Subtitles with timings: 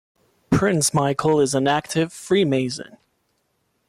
[0.49, 2.97] Prince Michael is an active Freemason.